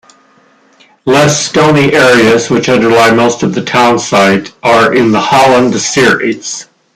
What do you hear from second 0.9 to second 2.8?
Less stony areas, which